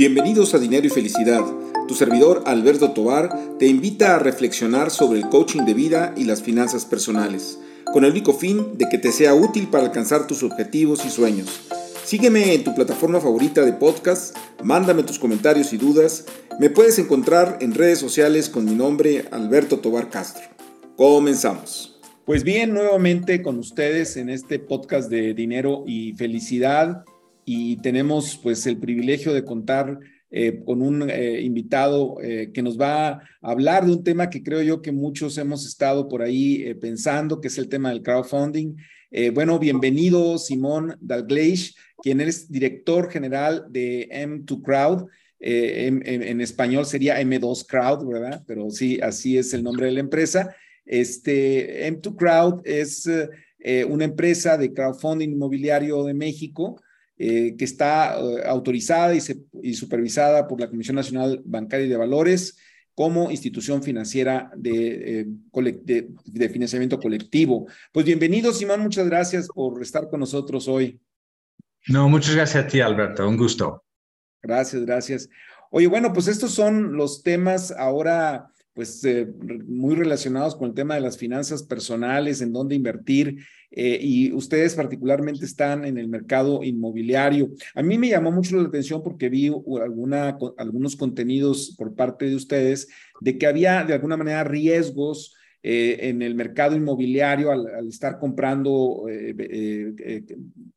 [0.00, 1.44] Bienvenidos a Dinero y Felicidad.
[1.86, 6.42] Tu servidor Alberto Tobar te invita a reflexionar sobre el coaching de vida y las
[6.42, 7.58] finanzas personales,
[7.92, 11.68] con el único fin de que te sea útil para alcanzar tus objetivos y sueños.
[12.02, 16.24] Sígueme en tu plataforma favorita de podcast, mándame tus comentarios y dudas.
[16.58, 20.44] Me puedes encontrar en redes sociales con mi nombre Alberto Tobar Castro.
[20.96, 22.00] Comenzamos.
[22.24, 27.04] Pues bien, nuevamente con ustedes en este podcast de Dinero y Felicidad
[27.52, 29.98] y tenemos pues el privilegio de contar
[30.30, 34.44] eh, con un eh, invitado eh, que nos va a hablar de un tema que
[34.44, 38.76] creo yo que muchos hemos estado por ahí pensando, que es el tema del crowdfunding.
[39.34, 45.08] bueno, bienvenido Simón Dalgleish, quien es director general de M2 Crowd.
[45.40, 48.44] En, en, español sería M2 Crowd, ¿verdad?
[48.46, 50.54] Pero sí, así es el nombre de la empresa.
[50.86, 53.10] Este, M2 Crowd es
[53.88, 56.80] una empresa de crowdfunding inmobiliario de México
[57.22, 62.56] eh, que está eh, autorizada y, supervisada por la Comisión Nacional Bancaria y de Valores
[62.94, 65.26] como institución financiera de, eh,
[66.24, 67.66] de, financiamiento colectivo.
[67.92, 70.98] Pues bienvenido, Simón, muchas gracias por estar con nosotros hoy.
[71.88, 73.84] No, muchas gracias a ti, Alberto, un gusto.
[74.40, 75.28] Gracias, gracias.
[75.70, 79.02] Oye, bueno, pues estos son los temas ahora pues
[79.66, 83.38] muy relacionados con el tema de las finanzas personales, en dónde invertir
[83.72, 87.50] eh, y ustedes particularmente están en el mercado inmobiliario.
[87.74, 89.48] A mí me llamó mucho la atención porque vi
[89.80, 92.88] alguna, algunos contenidos por parte de ustedes
[93.20, 99.04] de que había de alguna manera riesgos eh, en el mercado inmobiliario al, estar comprando
[99.08, 100.24] eh,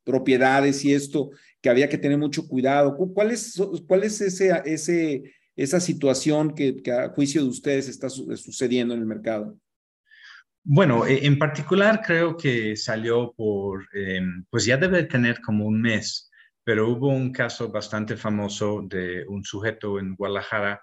[0.04, 2.96] propiedades y esto, que había que tener mucho cuidado.
[2.96, 5.22] ¿Cuál es, es ese, ese,
[5.56, 9.58] esa situación que, a juicio de ustedes está sucediendo en el mercado?
[10.62, 15.80] Bueno, e, en particular creo que salió por, em, pues ya debe tener como un
[15.80, 16.30] mes,
[16.64, 20.80] pero hubo un caso bastante famoso de un sujeto en Guadalajara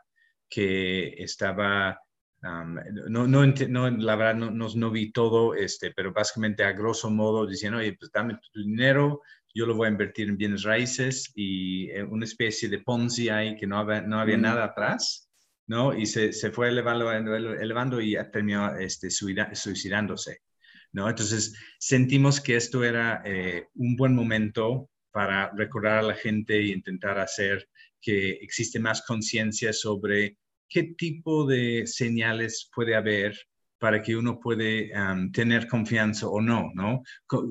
[0.48, 2.00] que estaba,
[2.42, 7.48] no, no, no, la verdad no, no, vi todo, este, pero básicamente a grosso modo
[7.48, 9.22] diciendo, oye, pues dame tu dinero,
[9.54, 13.56] yo lo voy a invertir en bienes raíces y eh, una especie de Ponzi ahí
[13.56, 15.32] que no había, no había nada atrás.
[15.68, 15.98] ¿no?
[15.98, 20.40] Y se, se fue elevando, elevando y terminó este, suicidándose,
[20.92, 21.08] ¿no?
[21.10, 26.68] Entonces sentimos que esto era eh, un buen momento para recordar a la gente e
[26.68, 27.70] intentar hacer
[28.02, 33.38] que existe más conciencia sobre qué tipo de señales puede haber
[33.82, 34.92] para que uno puede
[35.34, 37.02] tener confianza o no, ¿no?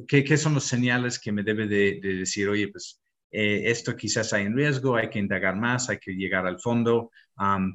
[0.07, 3.01] ¿Qué, ¿Qué, son los señales que me debe de, de decir, oye, pues
[3.33, 7.11] eh, esto quizás hay en riesgo, hay que indagar más, hay que llegar al fondo,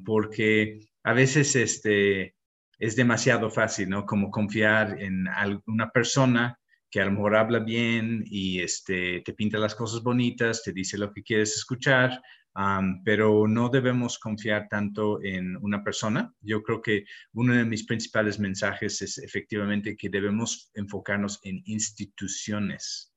[0.06, 2.34] porque a veces este,
[2.78, 4.06] es demasiado fácil, ¿no?
[4.06, 6.58] Como confiar en alguna persona
[6.90, 10.96] que a lo mejor habla bien y este, te pinta las cosas bonitas, te dice
[10.96, 12.22] lo que quieres escuchar,
[13.04, 16.32] pero no debemos confiar tanto en una persona.
[16.40, 23.12] Yo creo que uno de mis principales mensajes es efectivamente que debemos enfocarnos en instituciones.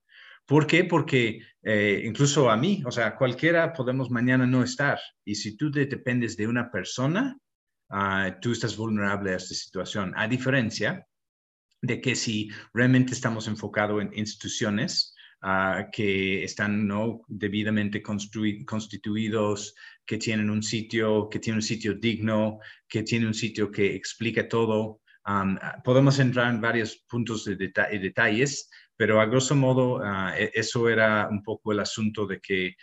[0.46, 0.84] ¿Por qué?
[0.84, 5.00] Porque eh, incluso a mí, o sea, cualquiera podemos mañana no estar.
[5.24, 7.38] Y si tú dependes de una persona,
[7.90, 10.12] ah, tú estás vulnerable a esta situación.
[10.18, 11.06] A diferencia
[11.82, 17.22] de que si realmente estamos enfocados en instituciones ah, que están ¿no?
[17.28, 23.72] debidamente constituidos, que tienen un sitio, que tienen un sitio digno, que tienen un sitio
[23.72, 25.02] que explica todo,
[25.84, 31.30] podemos entrar en varios puntos de detalles, pero a grosso modo, ah, e, eso era
[31.30, 32.76] un poco el asunto de que,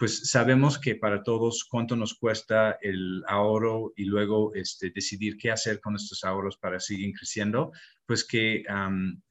[0.00, 5.50] pues sabemos que para todos cuánto nos cuesta el ahorro y luego este, decidir qué
[5.50, 7.70] hacer con estos ahorros para seguir creciendo,
[8.06, 8.62] pues que,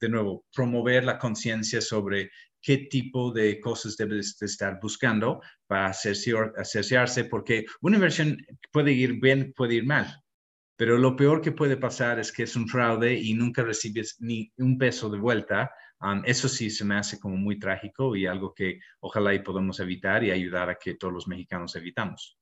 [0.00, 2.30] de nuevo, promover la conciencia sobre
[2.62, 8.38] qué tipo de cosas debes estar buscando para asociarse, porque una inversión
[8.70, 10.22] puede ir bien, puede ir mal.
[10.76, 14.52] Pero lo peor que puede pasar es que es un fraude y nunca recibes ni
[14.56, 15.72] un peso de vuelta.
[16.24, 20.24] Eso sí se me hace como muy trágico y algo que ojalá y podamos evitar
[20.24, 22.38] y ayudar a que todos los mexicanos evitamos.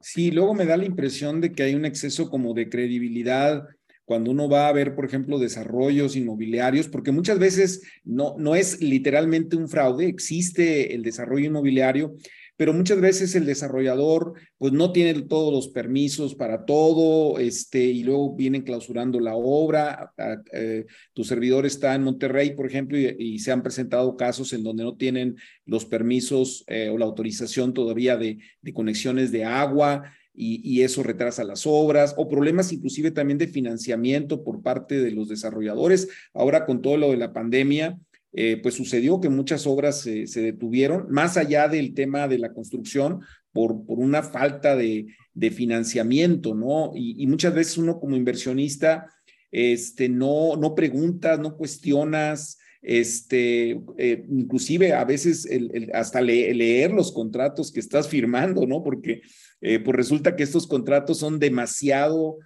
[0.00, 3.66] Sí, luego me da la impresión de que hay un exceso como de credibilidad
[4.04, 8.80] cuando uno va a ver, por ejemplo, desarrollos inmobiliarios, porque muchas veces no, no es
[8.80, 12.14] literalmente un fraude, existe el desarrollo inmobiliario,
[12.58, 18.02] pero muchas veces el desarrollador pues no tiene todos los permisos para todo, este, y
[18.02, 20.12] luego vienen clausurando la obra.
[20.52, 24.82] Eh, tu servidor está en Monterrey, por ejemplo, y, se han presentado casos en donde
[24.82, 28.38] no tienen los permisos eh, o la autorización todavía de,
[28.74, 30.12] conexiones de agua.
[30.34, 35.12] Y, y, eso retrasa las obras, o problemas inclusive también de financiamiento por parte de
[35.12, 36.08] los desarrolladores.
[36.34, 37.98] Ahora con todo lo de la pandemia,
[38.32, 43.20] eh, pues sucedió que muchas obras se detuvieron, más allá del tema de la construcción,
[43.52, 45.06] por, por una falta de,
[45.52, 46.90] financiamiento, ¿no?
[46.94, 49.06] Y, muchas veces uno como inversionista,
[49.52, 55.48] este, no, no preguntas, no cuestionas, este, eh, inclusive a veces
[55.94, 58.82] hasta leer los contratos que estás firmando, ¿no?
[58.82, 59.22] Porque
[59.60, 62.38] eh, pues resulta que estos contratos son demasiado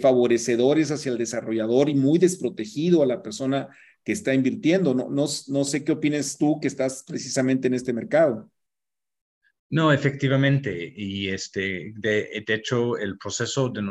[0.00, 3.68] favorecedores hacia el desarrollador y muy desprotegido a la persona
[4.04, 4.94] que está invirtiendo.
[4.94, 8.50] No, no, no sé qué opinas tú que estás precisamente en este mercado.
[9.70, 10.92] No, efectivamente.
[10.96, 13.82] Y este, de, hecho, el proceso de,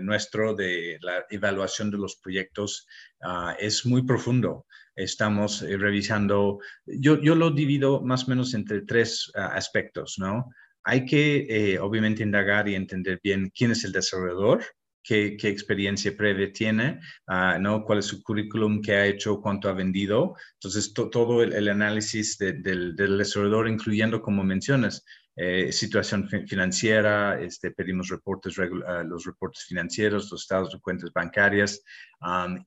[0.00, 2.86] nuestro de la evaluación de los proyectos
[3.22, 4.66] ah, es muy profundo.
[4.94, 10.50] Estamos eh, revisando, yo, yo lo divido más o menos entre tres ah, aspectos, ¿no?
[10.84, 14.64] Hay que, eh, obviamente, indagar y entender bien quién es el desarrollador,
[15.06, 17.84] qué, experiencia previa tiene, ah, ¿no?
[17.84, 20.34] cuál es su currículum, qué ha hecho, cuánto ha vendido.
[20.54, 25.04] Entonces, todo el, análisis del, del desarrollador, incluyendo, como mencionas,
[25.38, 28.64] eh, situación financiera, este, pedimos reportes, uh,
[29.04, 31.82] los reportes financieros, los estados de cuentas bancarias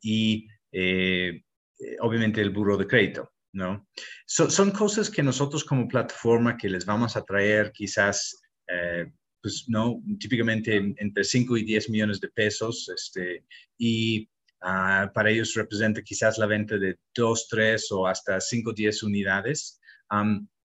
[0.03, 1.41] y eh,
[1.79, 3.31] eh, obviamente el buro de crédito.
[3.51, 3.87] ¿no?
[4.27, 8.39] son cosas que nosotros como plataforma que les vamos a traer quizás,
[9.41, 10.01] pues, ¿no?
[10.19, 13.45] Típicamente entre 5 y 10 millones de pesos este,
[13.77, 14.29] y
[14.61, 19.79] uh, para ellos representa quizás la venta de 2, 3 o hasta 5, 10 unidades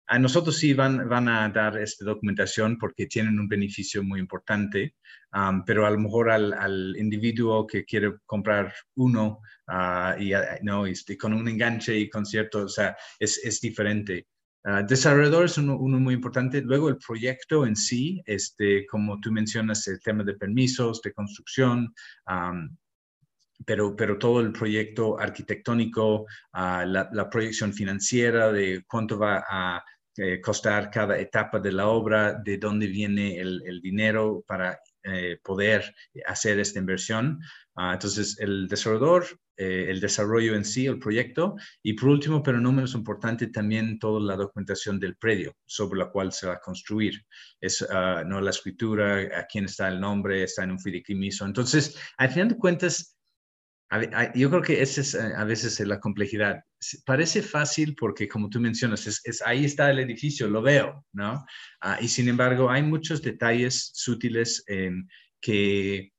[0.07, 4.95] a nosotros sí van, van a dar esta documentación porque tienen un beneficio muy importante,
[5.65, 11.33] pero a lo mejor al, individuo que quiere comprar uno uh, y, no, este, con
[11.33, 14.27] un enganche y con cierto, o sea, es, es diferente.
[14.65, 16.61] Uh, desarrollador es uno, muy importante.
[16.61, 21.93] Luego el proyecto en sí, este, como tú mencionas, el tema de permisos, de construcción,
[23.65, 29.83] pero, pero todo el proyecto arquitectónico, la, la, proyección financiera de cuánto va a
[30.15, 35.93] eh, costar cada etapa de la obra, de dónde viene el, dinero para eh, poder
[36.25, 37.39] hacer esta inversión.
[37.75, 39.25] Ah, entonces, el desarrollador,
[39.57, 43.99] eh, el desarrollo en sí, el proyecto, y por último, pero no menos importante, también
[43.99, 47.25] toda la documentación del predio sobre la cual se va a construir.
[47.59, 51.45] Es ah, no la escritura, a quién está el nombre, está en un fideicomiso.
[51.45, 53.12] Entonces, al final de cuentas,
[54.33, 56.63] yo creo que esa es a veces la complejidad
[57.05, 61.45] parece fácil porque, como tú mencionas, es, ahí está el edificio, lo veo, ¿no?
[61.81, 64.65] Ah, y sin embargo, hay muchos detalles sutiles
[65.41, 66.12] que,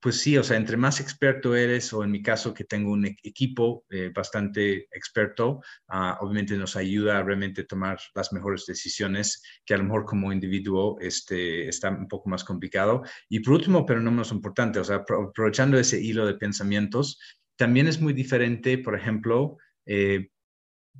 [0.00, 3.06] pues sí, o sea, entre más experto eres, o en mi caso que tengo un
[3.06, 9.74] equipo eh, bastante experto, ah, obviamente nos ayuda a realmente tomar las mejores decisiones, que
[9.74, 13.02] a lo mejor como individuo este, está un poco más complicado.
[13.28, 17.18] Y por último, pero no menos importante, o sea, aprovechando ese hilo de pensamientos,
[17.56, 20.30] también es muy diferente, por ejemplo, eh,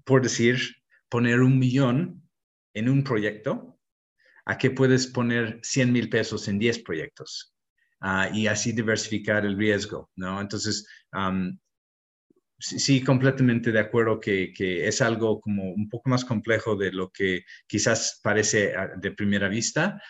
[0.04, 0.58] por decir,
[1.08, 2.28] poner un millón
[2.74, 3.78] en un proyecto,
[4.44, 7.54] a que puedes poner 100 mil pesos en 10 proyectos
[8.00, 10.40] ah, y así diversificar el riesgo, ¿no?
[10.40, 10.86] Entonces,
[12.58, 17.44] sí, completamente de acuerdo que, es algo como un poco más complejo de lo que
[17.66, 20.00] quizás parece ah, de primera vista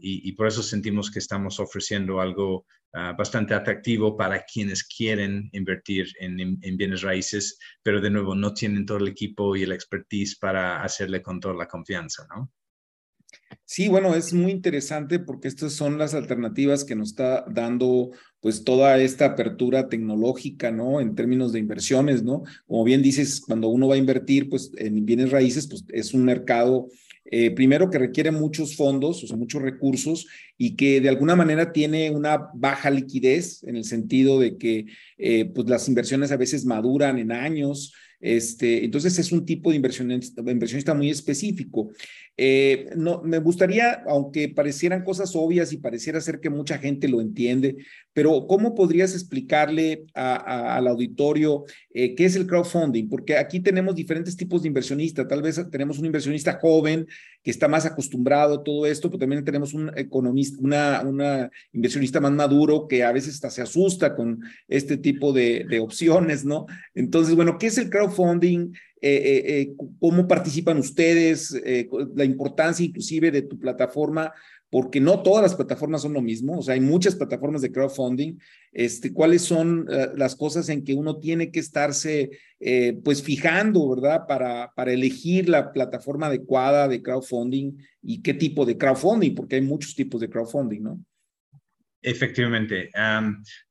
[0.00, 2.66] y, por eso sentimos que estamos ofreciendo algo
[2.96, 8.86] Ah, bastante atractivo para quienes quieren invertir en, bienes raíces, pero de nuevo no tienen
[8.86, 12.52] todo el equipo y el expertise para hacerle con toda la confianza, ¿no?
[13.64, 18.10] Sí, bueno, es muy interesante porque estas son las alternativas que nos está dando
[18.40, 21.00] pues toda esta apertura tecnológica, ¿no?
[21.00, 22.42] En términos de inversiones, ¿no?
[22.66, 26.24] Como bien dices, cuando uno va a invertir pues en bienes raíces, pues es un
[26.24, 26.88] mercado
[27.30, 30.26] eh, primero que requiere muchos fondos, o sea, muchos recursos,
[30.58, 34.86] y que de alguna manera tiene una baja liquidez en el sentido de que
[35.16, 39.76] eh, pues las inversiones a veces maduran en años, este, entonces es un tipo de
[39.76, 41.90] inversionista, muy específico.
[42.38, 47.20] Eh, no, me gustaría, aunque parecieran cosas obvias y pareciera ser que mucha gente lo
[47.20, 47.76] entiende,
[48.14, 53.10] pero ¿cómo podrías explicarle al auditorio eh, qué es el crowdfunding?
[53.10, 55.28] Porque aquí tenemos diferentes tipos de inversionistas.
[55.28, 57.06] Tal vez tenemos un inversionista joven
[57.44, 60.58] que está más acostumbrado a todo esto, pero también tenemos un economista,
[61.04, 65.78] una, inversionista más maduro que a veces hasta se asusta con este tipo de, de
[65.78, 66.66] opciones, ¿no?
[66.94, 68.72] Entonces, bueno, ¿qué es el crowdfunding?
[69.06, 71.54] Eh, eh, eh, cómo participan ustedes,
[72.16, 74.32] la importancia inclusive de tu plataforma,
[74.74, 78.40] porque no todas las plataformas son lo mismo, o sea, hay muchas plataformas de crowdfunding,
[78.72, 82.30] este, cuáles son las cosas en que uno tiene que estarse
[83.04, 84.22] pues fijando, ¿verdad?
[84.26, 89.94] Para, elegir la plataforma adecuada de crowdfunding y qué tipo de crowdfunding, porque hay muchos
[89.94, 91.00] tipos de crowdfunding, ¿no?
[92.02, 92.90] Efectivamente.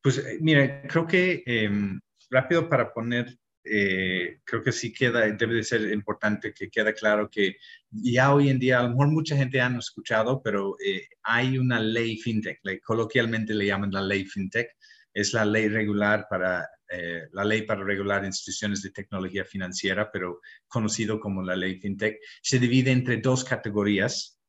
[0.02, 5.64] pues mira, creo que em, rápido para poner eh, creo que sí queda, debe de
[5.64, 7.58] ser importante que quede claro que
[7.92, 11.80] ya hoy en día, a lo mejor mucha gente ha escuchado, pero eh, hay una
[11.80, 14.76] ley fintech, coloquialmente le llaman la ley fintech,
[15.14, 20.42] es la ley regular para eh, la ley para regular instituciones de tecnología financiera, pero
[20.68, 24.40] conocido como la ley fintech, se divide entre dos categorías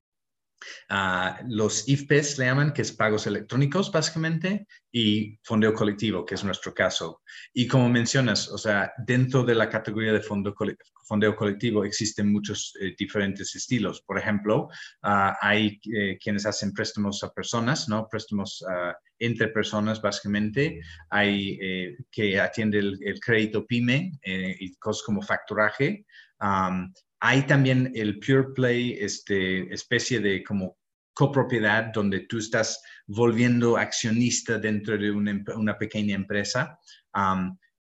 [1.49, 4.67] los IFPES le llaman, que es pagos electrónicos básicamente,
[4.97, 7.23] y fondeo colectivo, que es nuestro caso.
[7.53, 10.55] Y como mencionas, o sea, dentro de la categoría de fondo,
[11.05, 14.03] fondeo colectivo existen muchos eh, diferentes estilos.
[14.03, 14.69] Por ejemplo,
[15.03, 18.09] ah, hay eh, quienes hacen préstamos a personas, ¿no?
[18.09, 20.81] Préstamos ah, entre personas básicamente.
[21.11, 26.05] Hay eh, que atiende el, crédito PYME y cosas como facturaje.
[27.27, 30.77] Hay también el Pure Play, este, especie de como
[31.15, 36.79] copropiedad donde tú estás volviendo accionista dentro de una, una pequeña empresa.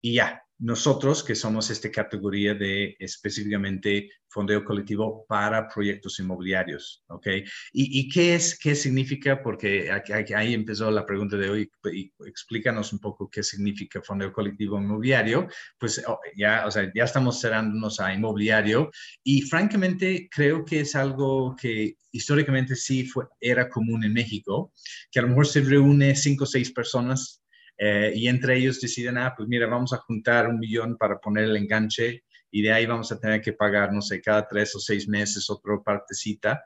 [0.02, 7.28] y ya, nosotros, que somos esta categoría de específicamente fondeo colectivo para proyectos inmobiliarios, ¿ok?
[7.72, 9.42] ¿Y, qué es, qué significa?
[9.44, 9.92] Porque
[10.36, 15.48] ahí empezó la pregunta de hoy, y explícanos un poco qué significa fondeo colectivo inmobiliario.
[15.78, 18.90] Pues oh, ya, o sea, ya estamos cerrándonos a inmobiliario
[19.24, 24.72] y francamente creo que es algo que históricamente sí fue, era común en México,
[25.12, 27.43] que a lo mejor se reúne cinco o seis personas
[27.78, 31.46] eh, y entre ellos deciden, ah, pues mira, vamos a juntar un millón para poner
[31.46, 34.80] el enganche y de ahí vamos a tener que pagar, no sé, cada tres o
[34.80, 36.64] seis meses otra partecita.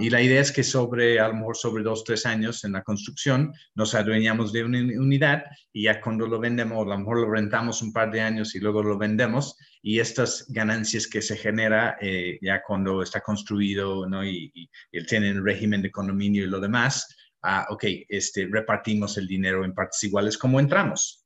[0.00, 2.82] y la idea es que sobre, a lo mejor sobre dos, tres años en la
[2.82, 5.44] construcción, nos adueñamos de una unidad
[5.74, 8.60] y ya cuando lo vendemos, a lo mejor lo rentamos un par de años y
[8.60, 14.24] luego lo vendemos y estas ganancias que se genera eh, ya cuando está construido ¿no?
[14.24, 19.26] y, y, y tienen régimen de condominio y lo demás, ah, ok, este, repartimos el
[19.26, 21.24] dinero en partes iguales como entramos.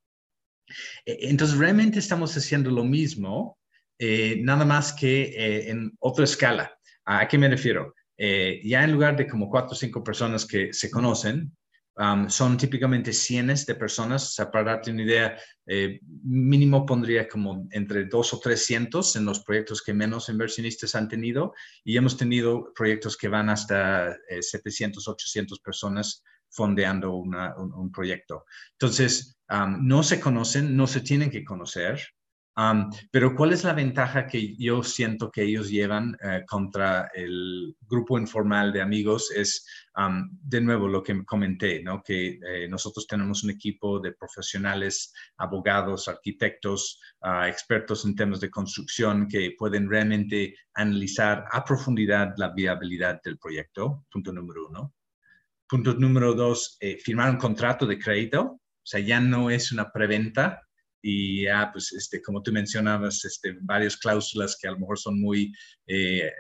[1.05, 3.59] E, entonces, realmente estamos haciendo lo mismo,
[3.99, 6.77] eh, nada más que eh, en otra escala.
[7.05, 7.95] ¿A qué me refiero?
[8.17, 11.57] Eh, ya en lugar de como cuatro o cinco personas que se conocen,
[12.29, 14.25] son típicamente cientos de personas.
[14.25, 19.25] O sea, para darte una idea, eh, mínimo pondría como entre dos o trescientos en
[19.25, 25.07] los proyectos que menos inversionistas han tenido y hemos tenido proyectos que van hasta 700,
[25.07, 28.45] eh, 800 personas fondeando un, proyecto.
[28.73, 29.37] Entonces,
[29.81, 32.01] no se conocen, no se tienen que conocer
[33.11, 38.17] pero ¿cuál es la ventaja que yo siento que ellos llevan eh, contra el grupo
[38.17, 39.33] informal de amigos?
[39.33, 39.67] Es,
[40.43, 42.03] de nuevo, lo que comenté, ¿no?
[42.03, 48.51] que eh, nosotros tenemos un equipo de profesionales, abogados, arquitectos, ah, expertos en temas de
[48.51, 54.95] construcción que pueden realmente analizar a profundidad la viabilidad del proyecto, punto número uno.
[55.69, 59.91] Punto número dos, eh, firmar un contrato de crédito, o sea, ya no es una
[59.91, 60.61] preventa,
[61.07, 65.21] y ya, pues, este, como tú mencionabas, este, varias cláusulas que a lo mejor son
[65.21, 65.53] muy,
[65.87, 66.33] eh,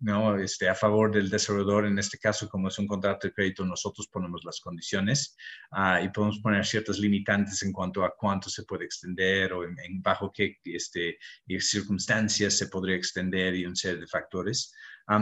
[0.00, 0.36] ¿no?
[0.40, 4.08] Este, a favor del desarrollador, en este caso, como es un contrato de crédito, nosotros
[4.08, 5.36] ponemos las condiciones
[5.70, 10.02] ah, y podemos poner ciertas limitantes en cuanto a cuánto se puede extender o en,
[10.02, 11.18] bajo qué este,
[11.60, 14.74] circunstancias se podría extender y un serie de factores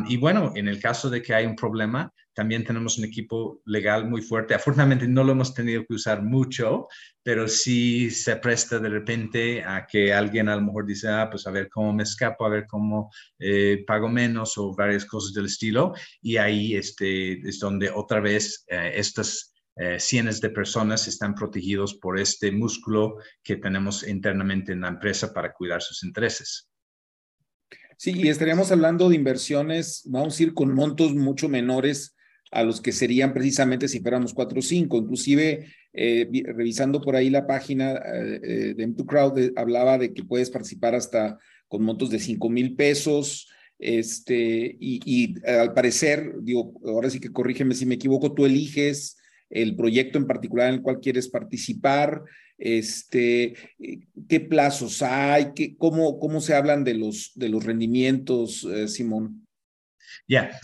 [0.06, 4.08] y bueno, en el caso de que hay un problema, también tenemos un equipo legal
[4.08, 4.54] muy fuerte.
[4.54, 6.86] Afortunadamente no lo hemos tenido que usar mucho,
[7.22, 11.46] pero sí se presta de repente a que alguien a lo mejor dice, ah, pues
[11.46, 15.46] a ver cómo me escapo, a ver cómo eh, pago menos o varias cosas del
[15.46, 15.94] estilo.
[16.20, 21.94] Y ahí este, es donde otra vez eh, estas eh, cientos de personas están protegidos
[21.94, 26.67] por este músculo que tenemos internamente en la empresa para cuidar sus intereses.
[28.00, 32.14] Sí, y estaríamos hablando de inversiones, vamos a ir con montos mucho menores
[32.52, 34.98] a los que serían precisamente si fuéramos cuatro o cinco.
[34.98, 40.48] Inclusive, eh, revisando por ahí la página eh, eh, de M2Crowd, hablaba de que puedes
[40.48, 43.50] participar hasta con montos de cinco mil pesos.
[43.80, 49.16] Este, y, y al parecer, digo, ahora sí que corrígeme si me equivoco, tú eliges
[49.50, 52.22] el proyecto en particular en el cual quieres participar,
[52.58, 53.54] este,
[54.28, 59.46] qué plazos hay, qué, cómo, cómo se hablan de los, de los rendimientos, eh, Simón.
[60.26, 60.60] Ya,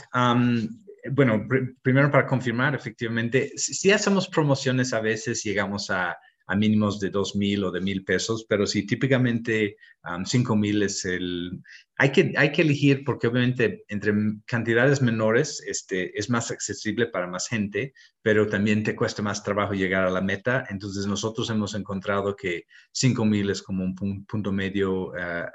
[1.12, 1.46] bueno,
[1.82, 7.34] primero para confirmar, efectivamente, si hacemos promociones a veces llegamos a a mínimos de dos
[7.36, 9.76] mil o de mil pesos, pero sí, típicamente
[10.24, 11.62] cinco mil es el...
[11.96, 14.12] Hay que, hay que elegir porque obviamente entre
[14.44, 19.74] cantidades menores este, es más accesible para más gente, pero también te cuesta más trabajo
[19.74, 20.66] llegar a la meta.
[20.68, 25.50] Entonces nosotros hemos encontrado que cinco mil es como un punto medio ah,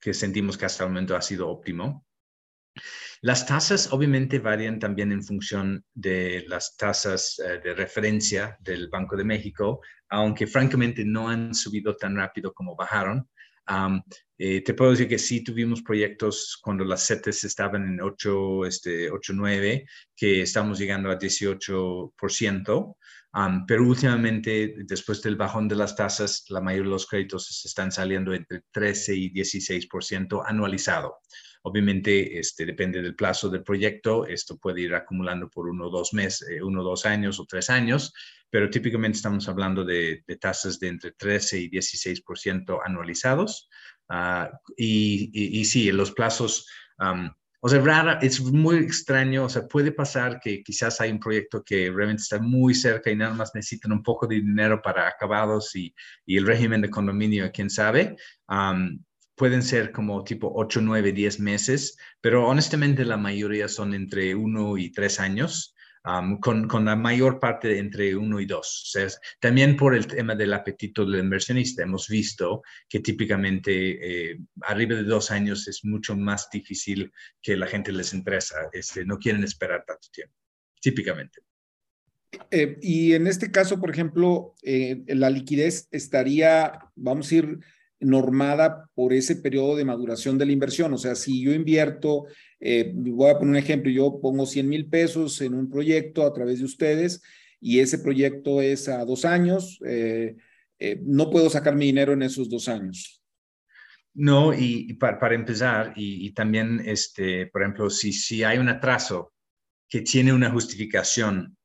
[0.00, 2.06] que sentimos que hasta el momento ha sido óptimo.
[3.24, 9.16] Las tasas obviamente varían también en función de las tasas eh, de referencia del Banco
[9.16, 13.26] de México, aunque francamente no han subido tan rápido como bajaron.
[14.36, 19.10] Eh, te puedo decir que sí tuvimos proyectos cuando las CETES estaban en 8, este,
[19.10, 22.96] 8 9, que estamos llegando a 18%,
[23.66, 28.34] pero últimamente, después del bajón de las tasas, la mayoría de los créditos están saliendo
[28.34, 31.20] entre 13 y 16% anualizado.
[31.66, 34.26] Obviamente, este, depende del plazo del proyecto.
[34.26, 37.46] Esto puede ir acumulando por uno o dos meses, eh, uno o dos años o
[37.46, 38.12] tres años,
[38.50, 43.70] pero típicamente estamos hablando de, tasas de entre 13 y 16% anualizados.
[44.10, 46.68] Uh, y, y, sí, los plazos,
[47.60, 51.90] o sea, es muy extraño, o sea, puede pasar que quizás hay un proyecto que
[51.90, 55.94] realmente está muy cerca y nada más necesitan un poco de dinero para acabados y
[56.26, 58.16] el régimen de condominio, quién sabe
[59.34, 64.78] pueden ser como tipo 8, 9, 10 meses, pero honestamente la mayoría son entre 1
[64.78, 65.74] y 3 años,
[66.40, 68.58] con, con, la mayor parte entre 1 y 2.
[68.58, 69.08] O sea,
[69.40, 75.04] también por el tema del apetito del inversionista, hemos visto que típicamente eh, arriba de
[75.04, 77.10] dos años es mucho más difícil
[77.40, 80.34] que la gente les interesa, este, no quieren esperar tanto tiempo,
[80.78, 81.40] típicamente.
[82.50, 87.60] Eh, y en este caso, por ejemplo, eh, la liquidez estaría, vamos a ir
[88.04, 90.92] normada por ese periodo de maduración de la inversión.
[90.92, 92.26] O sea, si yo invierto,
[92.60, 96.32] eh, voy a poner un ejemplo, yo pongo 100 mil pesos en un proyecto a
[96.32, 97.22] través de ustedes
[97.60, 100.36] y ese proyecto es a dos años, eh,
[100.78, 103.22] eh, no puedo sacar mi dinero en esos dos años.
[104.12, 109.32] No, y, para, empezar, y, también, este, por ejemplo, si, si hay un atraso
[109.88, 111.56] que tiene una justificación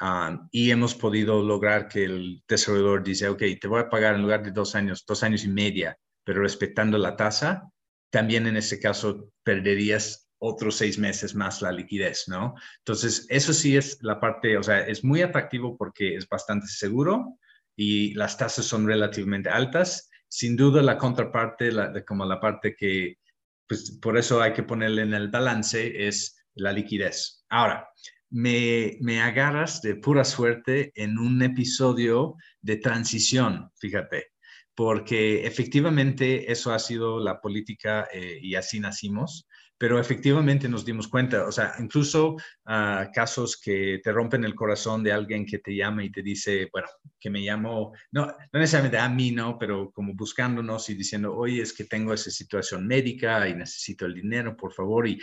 [0.00, 4.22] Ah, y hemos podido lograr que el desarrollador dice, ok, te voy a pagar en
[4.22, 7.70] lugar de dos años, dos años y media, pero respetando la tasa,
[8.10, 12.54] también en ese caso perderías otros seis meses más la liquidez, ¿no?
[12.78, 17.38] Entonces, eso sí es la parte, o sea, es muy atractivo porque es bastante seguro
[17.76, 20.10] y las tasas son relativamente altas.
[20.28, 23.18] Sin duda, la contraparte, la, como la parte que,
[23.66, 27.44] pues por eso hay que ponerle en el balance, es la liquidez.
[27.48, 27.88] Ahora,
[28.34, 34.32] me, agarras de pura suerte en un episodio de transición, fíjate,
[34.74, 39.46] porque efectivamente eso ha sido la política eh, y así nacimos,
[39.78, 45.04] pero efectivamente nos dimos cuenta, o sea, incluso uh, casos que te rompen el corazón
[45.04, 46.88] de alguien que te llama y te dice, bueno,
[47.20, 49.58] que me llamo, no, no necesariamente a mí, ¿no?
[49.58, 54.14] Pero como buscándonos y diciendo, oye, es que tengo esa situación médica y necesito el
[54.14, 55.20] dinero, por favor, y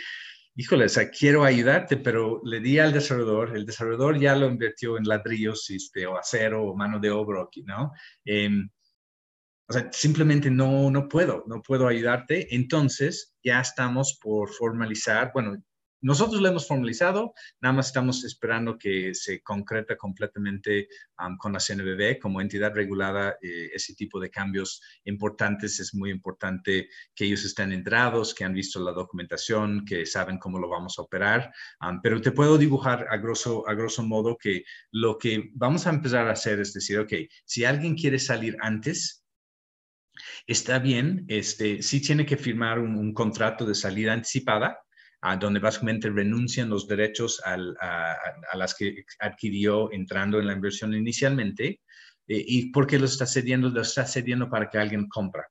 [0.54, 4.96] híjole, o sea, quiero ayudarte, pero le di al desarrollador, el desarrollador ya lo invirtió
[4.98, 7.92] en ladrillos este, o acero o mano de obra, ¿no?
[8.24, 8.68] Em,
[9.68, 12.54] o sea, simplemente no, no puedo, no puedo ayudarte.
[12.54, 15.56] Entonces, ya estamos por formalizar, bueno,
[16.02, 20.88] nosotros lo hemos formalizado, nada más estamos esperando que se concreta completamente
[21.38, 23.36] con la CNBB como entidad regulada.
[23.40, 28.52] Eh, ese tipo de cambios importantes es muy importante que ellos estén enterados, que han
[28.52, 31.52] visto la documentación, que saben cómo lo vamos a operar.
[32.02, 36.26] pero te puedo dibujar a grosso, a grosso modo que lo que vamos a empezar
[36.26, 37.12] a hacer es decir, ok,
[37.44, 39.24] si alguien quiere salir antes,
[40.48, 44.78] está bien, este, sí tiene que firmar un contrato de salida anticipada
[45.38, 47.56] donde básicamente renuncian los derechos a,
[48.54, 51.80] las que adquirió entrando en la inversión inicialmente
[52.26, 55.48] eh, y porque lo está cediendo, lo está cediendo para que alguien compra.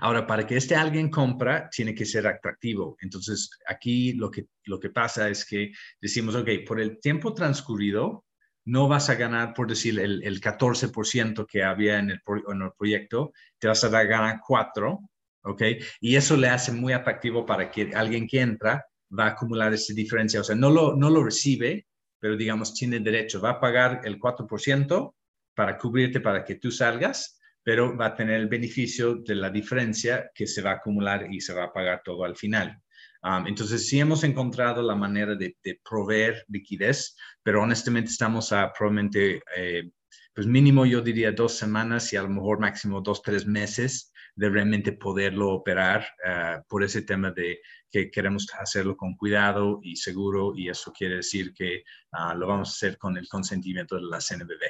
[0.00, 2.96] Ahora, para que este alguien compra, tiene que ser atractivo.
[3.00, 8.24] Entonces, aquí lo que, lo que pasa es que decimos, ok, por el tiempo transcurrido,
[8.66, 12.70] no vas a ganar, por decir, el, el 14% que había en el, en el,
[12.78, 15.00] proyecto, te vas a dar, ganar 4,
[15.44, 15.62] ¿ok?
[16.00, 18.84] Y eso le hace muy atractivo para que alguien que entra
[19.16, 21.86] va a acumular esa diferencia, o sea, no lo, no lo recibe,
[22.18, 25.14] pero digamos tiene derecho, va a pagar el 4%
[25.54, 30.30] para cubrirte para que tú salgas, pero va a tener el beneficio de la diferencia
[30.34, 32.78] que se va a acumular y se va a pagar todo al final.
[33.22, 39.42] Um, entonces, sí hemos encontrado la manera de, proveer liquidez, pero honestamente estamos a probablemente,
[39.56, 39.90] eh,
[40.34, 44.48] pues mínimo yo diría dos semanas y a lo mejor máximo dos, tres meses de
[44.48, 50.52] realmente poderlo operar eh, por ese tema de que queremos hacerlo con cuidado y seguro
[50.56, 54.20] y eso quiere decir que ah, lo vamos a hacer con el consentimiento de la
[54.20, 54.62] CNBB.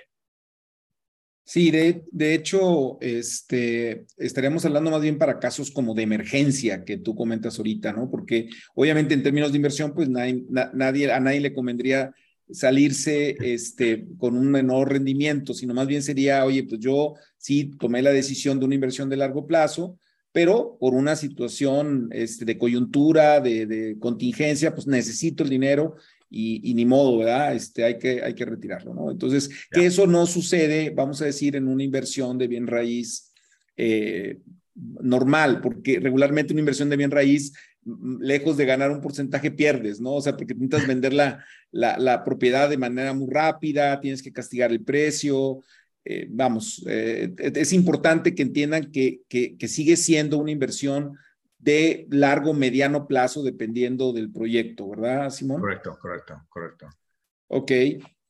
[1.46, 6.96] Sí, de, de, hecho, este, estaríamos hablando más bien para casos como de emergencia que
[6.96, 8.10] tú comentas ahorita, ¿no?
[8.10, 12.14] Porque obviamente en términos de inversión, pues nadie, nadie, a nadie le convendría
[12.50, 18.02] salirse este, con un menor rendimiento, sino más bien sería, oye, pues yo sí tomé
[18.02, 19.98] la decisión de una inversión de largo plazo,
[20.32, 25.94] pero por una situación este, de coyuntura, de, contingencia, pues necesito el dinero
[26.28, 27.54] y, ni modo, ¿verdad?
[27.54, 29.12] Este, hay, que, hay que retirarlo, ¿no?
[29.12, 33.32] Entonces, que eso no sucede, vamos a decir, en una inversión de bien raíz
[33.76, 34.40] eh,
[34.74, 37.52] normal, porque regularmente una inversión de bien raíz,
[37.84, 40.14] lejos de ganar un porcentaje, pierdes, ¿no?
[40.14, 44.70] O sea, porque intentas vender la, la, propiedad de manera muy rápida, tienes que castigar
[44.70, 45.60] el precio.
[46.04, 51.16] Eh, vamos, eh, es importante que entiendan que, que, que sigue siendo una inversión
[51.58, 55.60] de largo, mediano plazo, dependiendo del proyecto, ¿verdad, Simón?
[55.60, 56.88] Correcto, correcto, correcto.
[57.48, 57.70] Ok.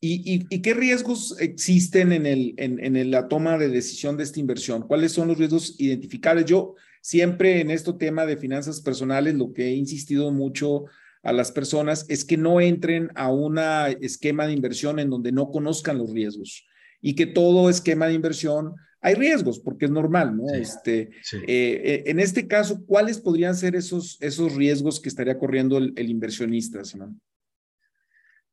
[0.07, 4.39] ¿Y, y, qué riesgos existen en, el, en, en, la toma de decisión de esta
[4.39, 4.87] inversión?
[4.87, 6.45] ¿Cuáles son los riesgos identificables?
[6.45, 10.87] Yo siempre en este tema de finanzas personales, lo que he insistido mucho
[11.23, 13.59] a las personas es que no entren a un
[14.01, 16.67] esquema de inversión en donde no conozcan los riesgos
[17.03, 20.49] y que todo esquema de inversión hay riesgos, porque es normal, ¿no?
[20.55, 25.77] este, eh, eh, en este caso, ¿cuáles podrían ser esos, esos riesgos que estaría corriendo
[25.77, 27.21] el, inversionista, Simón?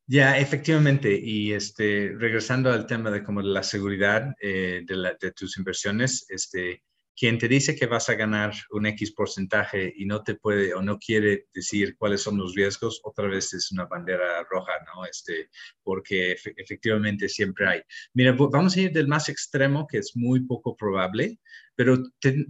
[0.07, 1.17] Ya, efectivamente.
[1.17, 6.83] Y este, regresando al tema de como la seguridad eh, de, de, tus inversiones, este,
[7.15, 10.81] quien te dice que vas a ganar un X porcentaje y no te puede o
[10.81, 15.05] no quiere decir cuáles son los riesgos, otra vez es una bandera roja, ¿no?
[15.05, 15.49] Este,
[15.83, 17.81] porque efectivamente siempre hay.
[18.13, 21.39] Mira, vamos a ir del más extremo, que es muy poco probable,
[21.75, 21.97] pero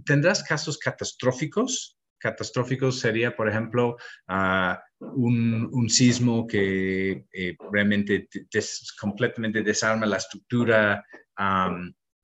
[0.04, 1.98] tendrás casos catastróficos.
[2.18, 3.96] Catastróficos sería, por ejemplo,
[4.28, 8.28] uh, un, un, sismo que eh, realmente
[9.00, 11.04] completamente desarma la estructura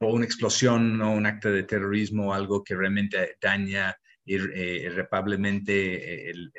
[0.01, 6.53] o una explosión o un acto de terrorismo, algo que realmente daña eh, irreparablemente el,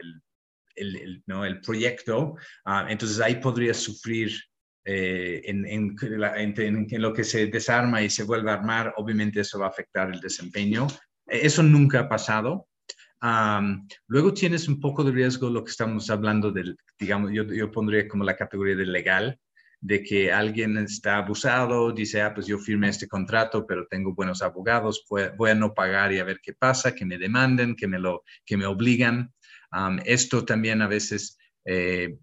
[0.75, 1.45] el, ¿no?
[1.45, 4.31] el proyecto, ah, entonces ahí podría sufrir
[4.85, 9.67] eh, en, en, lo que se desarma y se vuelve a armar, obviamente eso va
[9.67, 10.87] a afectar el desempeño.
[11.27, 12.67] Eso nunca ha pasado.
[14.07, 18.07] luego tienes un poco de riesgo lo que estamos hablando del, digamos, yo, yo pondría
[18.07, 19.39] como la categoría de legal,
[19.81, 24.41] de que alguien está abusado, dice, ah, pues yo firmé este contrato, pero tengo buenos
[24.41, 27.99] abogados, voy, a no pagar y a ver qué pasa, que me demanden, que me,
[27.99, 29.33] lo, que me obligan.
[30.05, 32.17] esto también a veces eh,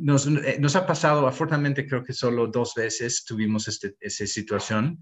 [0.00, 4.98] nos, eh, nos, ha pasado, afortunadamente creo que solo dos veces tuvimos este, esa situación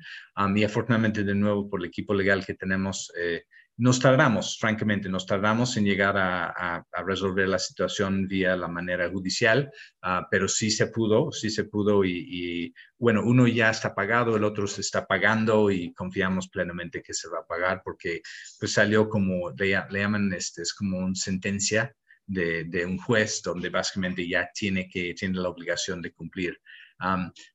[0.55, 3.13] y afortunadamente de nuevo por el equipo legal que tenemos.
[3.19, 3.45] Eh,
[3.81, 9.73] nos tardamos, francamente, nos tardamos en llegar a, resolver la situación vía la manera judicial,
[10.03, 14.45] ah, pero sí se pudo, sí se pudo y, bueno, uno ya está pagado, el
[14.45, 18.21] otro se está pagando y confiamos plenamente que se va a pagar porque
[18.59, 21.95] pues salió como, le, llaman, este, es como una sentencia
[22.27, 26.61] de, un juez donde básicamente ya tiene que, tiene la obligación de cumplir.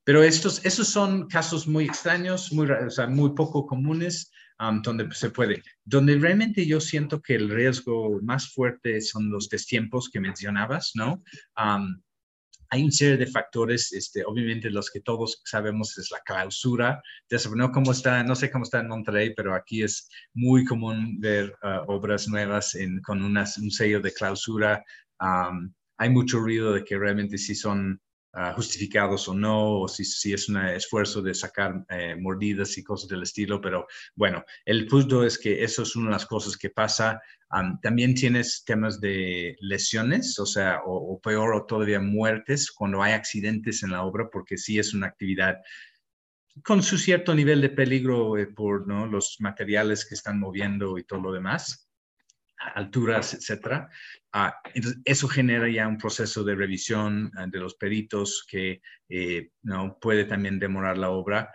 [0.04, 4.32] pero estos, esos son casos muy extraños, muy, o sea, muy poco comunes
[4.84, 5.64] donde se puede.
[5.84, 11.22] Donde realmente yo siento que el riesgo más fuerte son los destiempos que mencionabas, ¿no?
[12.70, 17.02] hay un serie de factores, este, obviamente los que todos sabemos es la clausura,
[17.56, 21.56] no, cómo está, no sé cómo está en Monterrey, pero aquí es muy común ver
[21.62, 24.84] ah, obras nuevas con un sello de clausura.
[25.98, 28.02] hay mucho ruido de que realmente sí son
[28.38, 32.84] Ah, justificados o no, o si, si, es un esfuerzo de sacar eh, mordidas y
[32.84, 36.58] cosas del estilo, pero bueno, el punto es que eso es una de las cosas
[36.58, 37.22] que pasa.
[37.82, 43.84] también tienes temas de lesiones, o sea, o, peor, o todavía muertes cuando hay accidentes
[43.84, 45.56] en la obra, porque sí es una actividad
[46.62, 49.06] con su cierto nivel de peligro eh, por ¿no?
[49.06, 51.85] los materiales que están moviendo y todo lo demás
[52.74, 53.90] alturas, etcétera.
[54.32, 59.50] Ah, entonces, eso genera ya un proceso de revisión ah, de los peritos que eh,
[59.64, 59.98] ¿no?
[60.00, 61.52] puede también demorar la obra.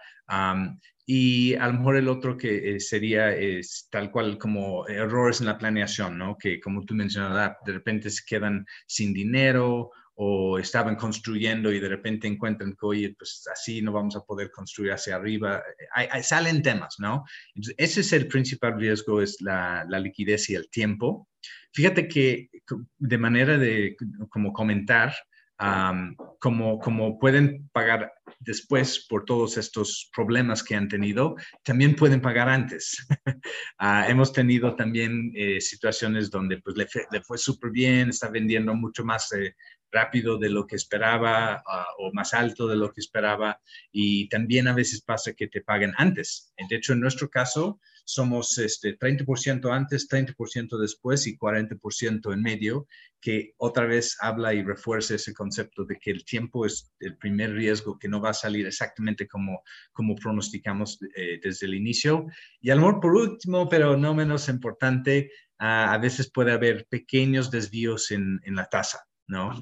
[1.06, 5.46] y a lo mejor el otro que eh, sería es tal cual como errores en
[5.46, 6.36] la planeación, ¿no?
[6.38, 9.90] Que como tú mencionabas, de repente se quedan sin dinero
[10.22, 14.50] o estaban construyendo y de repente encuentran que, oye, pues así no vamos a poder
[14.50, 15.62] construir hacia arriba.
[15.94, 17.24] Hay, salen temas, ¿no?
[17.54, 21.26] Entonces, ese es el principal riesgo, es la, la, liquidez y el tiempo.
[21.72, 22.50] Fíjate que
[22.98, 23.96] de manera de
[24.28, 25.14] como comentar,
[26.38, 32.50] como, como pueden pagar después por todos estos problemas que han tenido, también pueden pagar
[32.50, 33.06] antes.
[33.82, 38.74] Ah, hemos tenido también eh, situaciones donde pues, le, le fue súper bien, está vendiendo
[38.74, 39.54] mucho más eh,
[39.90, 43.60] rápido de lo que esperaba ah, o más alto de lo que esperaba
[43.92, 46.52] y también a veces pasa que te paguen antes.
[46.68, 52.86] De hecho, en nuestro caso, somos este, 30% antes, 30% después y 40% en medio,
[53.20, 57.52] que otra vez habla y refuerza ese concepto de que el tiempo es el primer
[57.52, 62.26] riesgo que no va a salir exactamente como, como pronosticamos eh, desde el inicio.
[62.60, 68.40] Y al por último, pero no menos importante, a veces puede haber pequeños desvíos en,
[68.44, 69.09] en la tasa.
[69.30, 69.60] ¿No?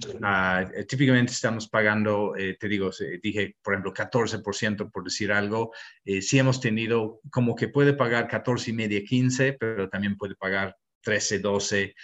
[0.73, 2.91] Eh, típicamente estamos pagando, eh, te digo,
[3.23, 5.73] dije, por ejemplo, 14% por decir algo.
[6.05, 10.35] Eh, sí hemos tenido como que puede pagar 14 y media, 15, pero también puede
[10.35, 11.95] pagar 13, 12.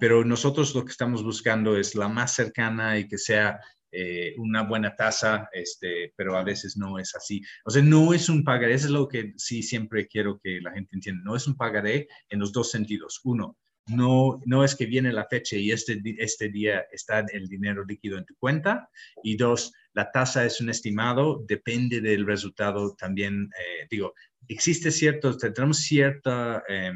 [0.00, 3.60] pero nosotros lo que estamos buscando es la más cercana y que sea
[3.94, 7.42] eh, una buena tasa, este, pero a veces no es así.
[7.66, 10.72] O sea, no es un pagaré, eso es lo que sí siempre quiero que la
[10.72, 13.20] gente entienda, no es un pagaré en los dos sentidos.
[13.24, 17.84] Uno, no, no es que viene la fecha y este, este día está el dinero
[17.84, 18.88] líquido en tu cuenta.
[19.22, 23.50] Y dos, la tasa es un estimado, depende del resultado también.
[23.58, 24.14] Eh, digo,
[24.48, 26.92] existe cierto, tenemos cierta, eh,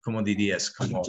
[0.00, 0.70] ¿cómo dirías?
[0.70, 1.02] Como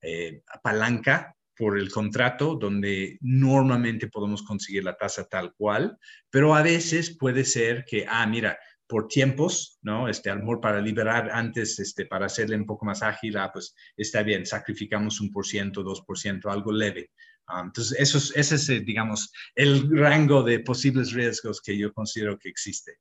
[0.00, 5.96] eh, palanca por el contrato, donde normalmente podemos conseguir la tasa tal cual,
[6.30, 10.08] pero a veces puede ser que, ah, mira, por tiempos, ¿no?
[10.08, 13.50] Este, a lo mejor para liberar antes, este, para hacerle un poco más ágil, ah,
[13.52, 17.10] pues está bien, sacrificamos un por ciento, dos por ciento, algo leve.
[17.46, 21.92] Ah, entonces, eso es, ese es, eh, digamos, el rango de posibles riesgos que yo
[21.92, 22.98] considero que existe.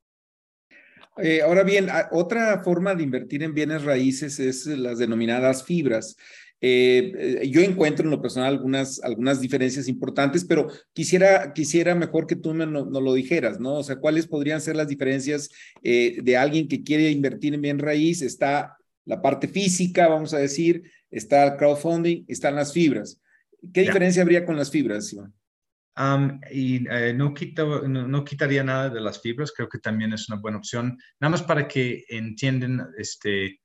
[1.17, 6.15] Eh, ahora bien, otra forma de invertir en bienes raíces es las denominadas fibras.
[6.61, 12.27] Eh, eh, yo encuentro en lo personal algunas, algunas diferencias importantes, pero quisiera, quisiera mejor
[12.27, 13.75] que tú nos no, lo dijeras, ¿no?
[13.75, 15.49] O sea, ¿cuáles podrían ser las diferencias
[15.81, 18.21] de alguien que quiere invertir en bien raíz?
[18.21, 23.21] Está la parte física, vamos a decir, está el crowdfunding, están las fibras.
[23.73, 25.33] ¿Qué diferencia habría con las fibras, Iván?
[26.51, 27.33] y eh, no,
[28.07, 30.97] no, quitaría nada de las fibras, creo que también es una buena opción.
[31.19, 33.59] Nada más para que entiendan, este,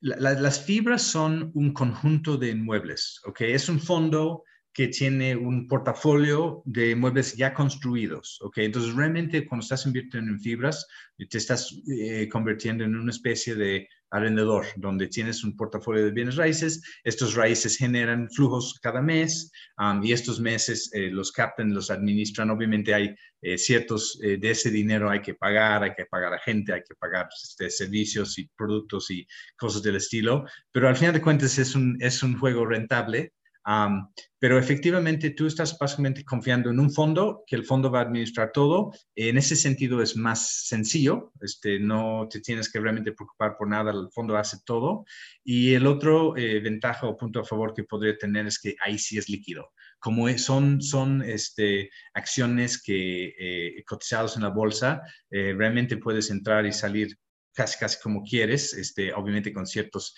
[0.00, 3.40] las fibras son un conjunto de inmuebles, ¿ok?
[3.42, 4.44] Es un fondo
[4.76, 8.58] que tiene un portafolio de muebles ya construidos, ¿ok?
[8.58, 10.86] Entonces, realmente cuando estás invirtiendo en fibras,
[11.16, 16.36] te estás eh, convirtiendo en una especie de arrendador, donde tienes un portafolio de bienes
[16.36, 21.90] raíces, estos raíces generan flujos cada mes um, y estos meses eh, los captan, los
[21.90, 26.38] administran, obviamente hay eh, ciertos, de ese dinero hay que pagar, hay que pagar a
[26.38, 31.14] gente, hay que pagar este, servicios y productos y cosas del estilo, pero al final
[31.14, 33.32] de cuentas es un, es un juego rentable
[34.38, 38.52] pero efectivamente tú estás básicamente confiando en un fondo, que el fondo va a administrar
[38.52, 38.92] todo.
[39.16, 43.90] En ese sentido es más sencillo, este, no te tienes que realmente preocupar por nada,
[43.90, 45.04] el fondo hace todo.
[45.42, 48.98] Y el otro eh, ventaja o punto a favor que podría tener es que ahí
[48.98, 49.72] sí es líquido.
[49.98, 56.66] Como son, son este, acciones que eh, cotizados en la bolsa, eh, realmente puedes entrar
[56.66, 57.16] y salir
[57.52, 60.14] casi, casi como quieres, este, obviamente con ciertos,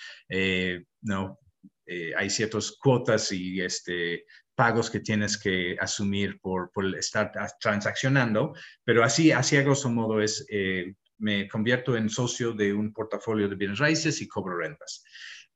[1.00, 1.38] no,
[1.86, 8.54] eh, hay ciertas cuotas y este, pagos que tienes que asumir por, por estar transaccionando,
[8.84, 13.48] pero así, así a grosso modo es, eh, me convierto en socio de un portafolio
[13.48, 15.02] de bienes raíces y cobro rentas.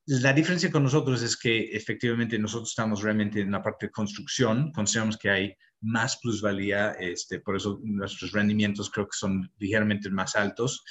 [0.05, 4.71] La diferencia con nosotros es que efectivamente nosotros estamos realmente en la parte de construcción,
[4.71, 10.35] consideramos que hay más plusvalía, este, por eso nuestros rendimientos creo que son ligeramente más
[10.35, 10.83] altos.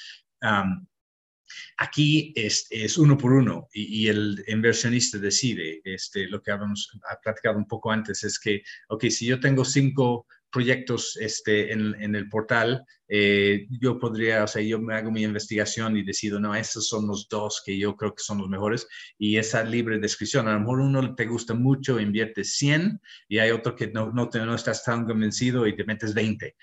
[1.79, 5.81] Aquí es, uno por uno y, el inversionista decide.
[5.85, 6.91] Este, lo que habíamos
[7.23, 12.15] platicado un poco antes es que, ok, si yo tengo cinco proyectos este, en, en
[12.15, 12.85] el portal,
[13.15, 17.07] eh, yo podría, o sea, yo me hago mi investigación y decido, no, estos son
[17.07, 18.89] los dos que yo creo que son los mejores
[19.19, 20.49] y esa libre descripción.
[20.49, 24.31] A lo mejor uno te gusta mucho, inviertes 100 y hay otro que no, no,
[24.31, 26.57] te, no estás tan convencido y te metes 20.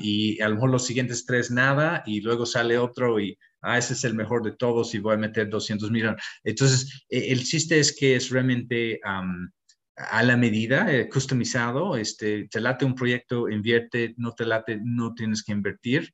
[0.00, 3.94] y a lo mejor los siguientes tres nada y luego sale otro y ah, ese
[3.94, 6.22] es el mejor de todos y voy a meter 200 millones.
[6.44, 9.00] Entonces, e, el chiste es que es realmente
[9.98, 15.14] a la medida, eh, customizado, este, te late un proyecto, invierte, no te late, no
[15.14, 16.12] tienes que invertir.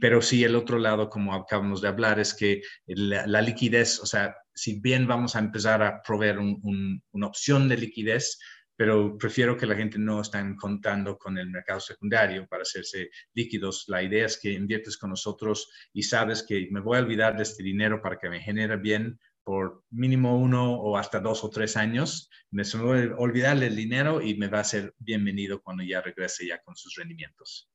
[0.00, 4.36] pero sí, el otro lado, como acabamos de hablar, es que la, liquidez, o sea,
[4.54, 8.38] si bien vamos a empezar a proveer una opción de liquidez,
[8.78, 13.86] pero prefiero que la gente no esté contando con el mercado secundario para hacerse líquidos.
[13.88, 17.42] La idea es que inviertes con nosotros y sabes que me voy a olvidar de
[17.42, 21.78] este dinero para que me genere bien por mínimo uno o hasta dos o tres
[21.78, 22.28] años.
[22.50, 26.46] Me voy a olvidar el dinero y me va a ser bienvenido cuando ya regrese
[26.46, 27.70] ya con sus rendimientos.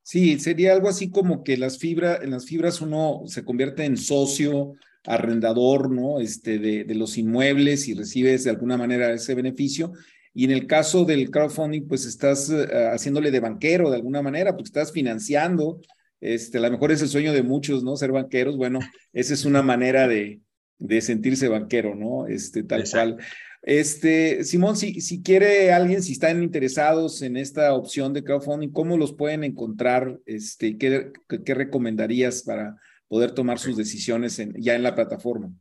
[0.00, 3.96] Sí, sería algo así como que las fibras, en las fibras uno se convierte en
[3.96, 6.20] socio, arrendador, ¿no?
[6.20, 9.92] Este, de, de los inmuebles y recibes de alguna manera ese beneficio
[10.32, 14.52] y en el caso del crowdfunding, pues estás eh, haciéndole de banquero de alguna manera,
[14.52, 15.80] porque estás financiando
[16.20, 17.96] Este, a lo mejor es el sueño de muchos, ¿no?
[17.96, 18.56] Ser banqueros.
[18.56, 18.78] Bueno,
[19.12, 20.40] esa es una manera de,
[20.82, 22.26] de sentirse banquero, ¿no?
[22.26, 23.16] Este, tal cual.
[23.62, 28.96] Este, Simón, si, si quiere alguien, si están interesados en esta opción de crowdfunding, ¿cómo
[28.96, 30.18] los pueden encontrar?
[30.26, 31.12] Este, ¿qué,
[31.44, 35.52] qué recomendarías para poder tomar sus decisiones en, ya en la plataforma?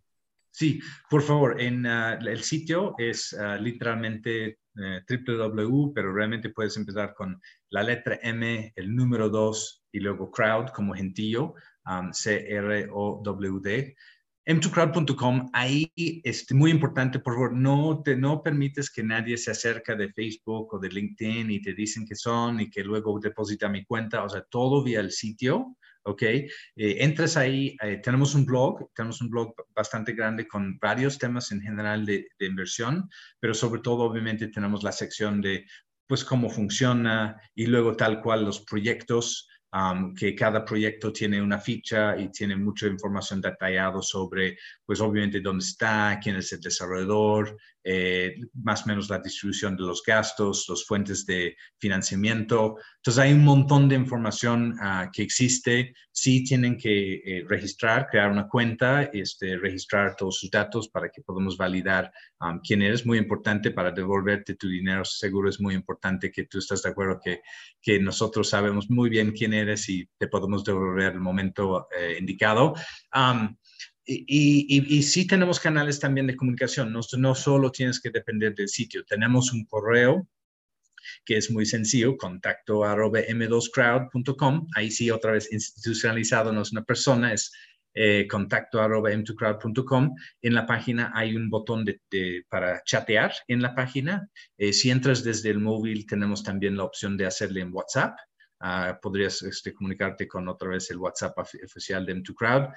[0.50, 0.80] Sí,
[1.10, 7.14] por favor, en ah, el sitio es ah, literalmente eh, www, pero realmente puedes empezar
[7.14, 11.54] con la letra M, el número 2 y luego crowd como gentío,
[12.12, 13.96] C-R-O-W-D
[14.46, 19.52] m2crowd.com, ahí es este, muy importante, por favor, no, te, no permites que nadie se
[19.52, 23.70] acerque de Facebook o de LinkedIn y te dicen que son y que luego deposita
[23.70, 26.24] mi cuenta, o sea, todo vía el sitio, ¿ok?
[26.24, 31.52] Eh, entras ahí, eh, tenemos un blog, tenemos un blog bastante grande con varios temas
[31.52, 35.66] en general de, de inversión, pero sobre todo, obviamente, tenemos la sección de,
[36.08, 39.48] pues, cómo funciona y luego tal cual los proyectos
[40.18, 45.64] que cada proyecto tiene una ficha y tiene mucha información detallada sobre, pues obviamente dónde
[45.64, 50.86] está, quién es el desarrollador, eh, más o menos la distribución de los gastos, las
[50.86, 52.78] fuentes de financiamiento.
[52.98, 55.94] Entonces hay un montón de información ah, que existe.
[56.12, 61.22] Sí tienen que eh, registrar, crear una cuenta, este, registrar todos sus datos para que
[61.22, 62.12] podamos validar
[62.63, 63.06] quién eres.
[63.06, 65.06] Muy importante para devolverte tu dinero.
[65.06, 67.41] Seguro es muy importante que tú estás de acuerdo que,
[67.82, 72.74] que nosotros sabemos muy bien quién eres y te podemos devolver el momento eh, indicado.
[74.06, 79.04] Y, sí tenemos canales también de comunicación, no, no solo tienes que depender del sitio,
[79.06, 80.28] tenemos un correo
[81.26, 86.84] que es muy sencillo, contacto arroba m2crowd.com, ahí sí otra vez institucionalizado, no es una
[86.84, 87.52] persona, es
[87.94, 90.16] eh, contacto arroba m2crowd.com.
[90.42, 92.00] En la página hay un botón de,
[92.50, 94.30] para chatear en la página.
[94.58, 98.18] Eh, si entras desde el móvil, tenemos también la opción de hacerle en WhatsApp.
[98.63, 102.71] Ah, podrías este, comunicarte con otra vez el WhatsApp oficial de M2Crowd.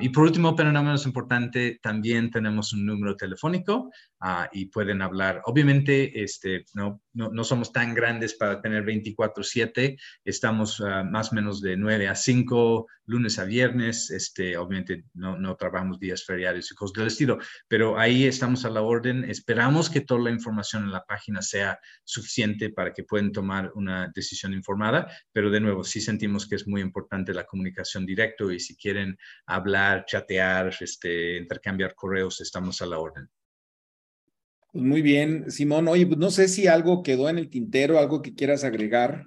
[0.00, 3.90] y por último, pero no menos importante, también tenemos un número telefónico
[4.22, 5.42] uh, y pueden hablar.
[5.44, 11.34] Obviamente, este, no, no, no, somos tan grandes para tener 24/7, estamos uh, más o
[11.34, 16.70] menos de 9 a 5, lunes a viernes, este, obviamente no, no trabajamos días feriados
[16.70, 19.24] y cosas del estilo, pero ahí estamos a la orden.
[19.24, 24.10] Esperamos que toda la información en la página sea suficiente para que puedan tomar una
[24.14, 28.58] decisión informada, pero de nuevo, sí sentimos que es muy importante la comunicación directa y
[28.58, 33.28] si quieren hablar, chatear, este, intercambiar correos, estamos a la orden.
[34.72, 35.88] Pues muy bien, Simón.
[35.88, 39.26] Oye, pues no sé si algo quedó en el tintero, algo que quieras agregar.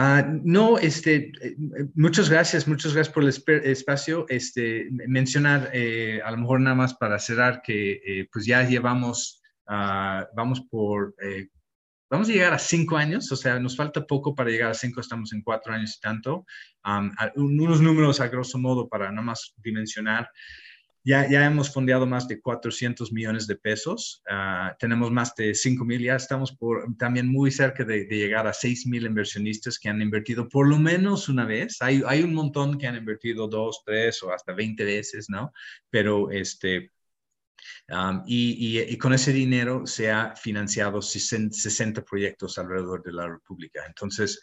[0.00, 1.56] Ah, no, este, eh,
[1.94, 3.30] muchas gracias, muchas gracias por el
[3.64, 4.26] espacio.
[4.28, 9.42] Este, mencionar, eh, a lo mejor nada más para cerrar, que eh, pues ya llevamos,
[9.66, 11.16] ah, vamos por,
[12.10, 15.00] vamos a llegar a cinco años, o sea, nos falta poco para llegar a cinco,
[15.00, 16.46] estamos en cuatro años y tanto.
[17.36, 20.30] unos números a grosso modo para nada más dimensionar.
[21.04, 25.82] Ya, ya hemos fondeado más de 400 millones de pesos, ah, tenemos más de 5
[25.84, 30.02] mil, ya estamos por, también muy cerca de, llegar a 6 mil inversionistas que han
[30.02, 31.78] invertido por lo menos una vez.
[31.80, 35.52] Hay, hay un montón que han invertido dos, tres o hasta 20 veces, ¿no?
[35.88, 36.90] Pero este,
[38.26, 43.84] y, y, con ese dinero se ha financiado 60 proyectos alrededor de la República.
[43.86, 44.40] Entonces,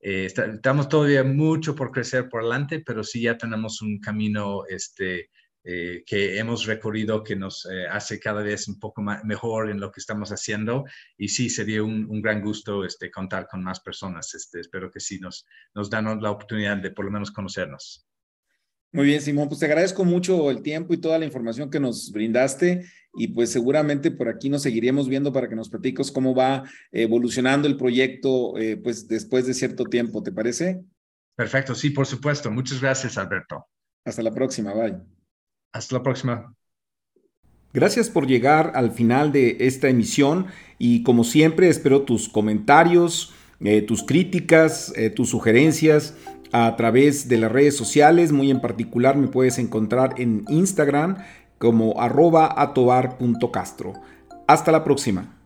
[0.00, 5.30] eh, estamos todavía mucho por crecer por adelante, pero sí ya tenemos un camino este,
[5.64, 9.92] eh, que hemos recorrido que nos eh, hace cada vez un poco mejor en lo
[9.92, 10.84] que estamos haciendo
[11.16, 14.34] y sí sería un, un, gran gusto este, contar con más personas.
[14.34, 18.04] Este, espero que sí nos, nos dan la oportunidad de por lo menos conocernos.
[18.92, 22.12] Muy bien, Simón, pues te agradezco mucho el tiempo y toda la información que nos
[22.12, 26.64] brindaste y pues seguramente por aquí nos seguiremos viendo para que nos platiques cómo va
[26.92, 30.82] evolucionando el proyecto eh, pues después de cierto tiempo, ¿te parece?
[31.34, 32.50] Perfecto, sí, por supuesto.
[32.50, 33.66] Muchas gracias, Alberto.
[34.04, 34.98] Hasta la próxima, bye.
[35.72, 36.54] Hasta la próxima.
[37.72, 43.80] Gracias por llegar al final de esta emisión y como siempre espero tus comentarios, eh,
[43.80, 46.14] tus críticas, eh, tus sugerencias
[46.52, 48.32] a través de las redes sociales.
[48.32, 51.16] Muy en particular me puedes encontrar en Instagram
[51.58, 53.94] como arroba atobar.castro.
[54.46, 55.41] Hasta la próxima.